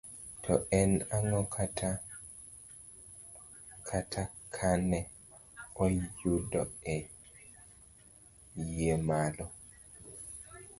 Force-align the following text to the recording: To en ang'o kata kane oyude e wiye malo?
To 0.43 0.53
en 0.79 0.91
ang'o 1.15 1.41
kata 3.89 4.23
kane 4.55 4.99
oyude 5.83 6.61
e 6.95 6.97
wiye 8.55 8.93
malo? 9.07 9.45